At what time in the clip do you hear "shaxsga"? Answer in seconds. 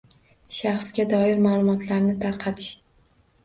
0.59-1.05